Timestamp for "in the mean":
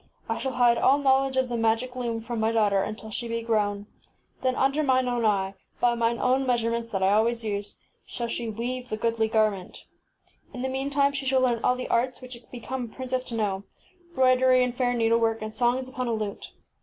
10.55-10.89